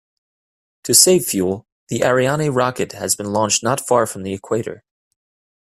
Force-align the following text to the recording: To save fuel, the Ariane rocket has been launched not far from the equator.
To 0.85 0.95
save 0.95 1.27
fuel, 1.27 1.67
the 1.89 2.03
Ariane 2.03 2.49
rocket 2.49 2.93
has 2.93 3.15
been 3.15 3.31
launched 3.31 3.61
not 3.61 3.79
far 3.85 4.07
from 4.07 4.23
the 4.23 4.33
equator. 4.33 4.83